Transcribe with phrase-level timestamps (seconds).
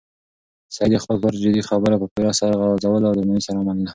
[0.75, 3.89] سعید د خپل پلار جدي خبره په پوره سر خوځولو او درناوي سره ومنله.